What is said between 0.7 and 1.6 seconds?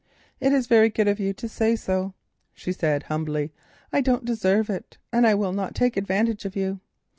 good of you to